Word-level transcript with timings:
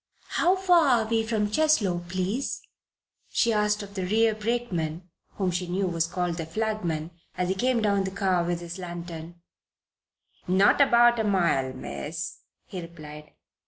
"How 0.29 0.55
far 0.55 0.87
are 1.03 1.07
we 1.07 1.21
from 1.21 1.51
Cheslow, 1.51 1.99
please?" 2.09 2.63
she 3.29 3.53
asked 3.53 3.83
of 3.83 3.93
the 3.93 4.03
rear 4.07 4.33
brakeman 4.33 5.07
(whom 5.35 5.51
she 5.51 5.67
knew 5.67 5.85
was 5.85 6.07
called 6.07 6.37
the 6.37 6.45
flagman) 6.47 7.11
as 7.37 7.49
he 7.49 7.53
came 7.53 7.83
down 7.83 8.05
the 8.05 8.09
car 8.09 8.43
with 8.43 8.61
his 8.61 8.79
lantern. 8.79 9.35
"Not 10.47 10.81
above 10.81 11.19
a 11.19 11.23
mile, 11.23 11.71
Miss," 11.73 12.39
he 12.65 12.81
replied. 12.81 13.33